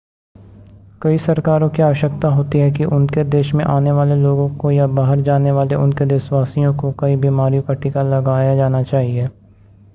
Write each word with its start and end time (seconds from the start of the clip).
कई 1.01 1.17
सरकारों 1.17 1.67
की 1.69 1.81
आवश्यकता 1.83 2.27
होती 2.29 2.59
है 2.59 2.71
कि 2.71 2.85
उनके 2.89 3.23
देश 3.29 3.53
में 3.53 3.63
आने 3.65 3.91
वाले 3.91 4.15
लोगों 4.15 4.49
को 4.57 4.71
या 4.71 4.87
बाहर 4.95 5.21
जाने 5.21 5.51
वाले 5.51 5.75
उनके 5.77 6.05
देशवासियों 6.07 6.73
को 6.77 6.91
कई 7.01 7.15
बीमारियों 7.19 7.63
का 7.63 7.73
टीका 7.75 8.01
लगाया 8.09 8.55
जाना 8.55 8.83
चाहिए 8.85 9.29